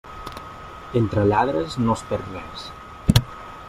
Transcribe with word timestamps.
Entre 1.01 1.27
lladres 1.33 1.77
no 1.85 1.97
es 1.99 2.05
perd 2.11 2.35
res. 2.35 2.69